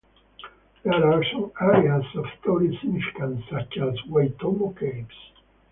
[0.81, 5.13] There are some areas of tourist significance, such as Waitomo Caves.